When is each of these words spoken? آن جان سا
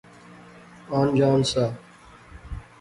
آن 0.95 1.07
جان 1.15 1.43
سا 1.51 1.65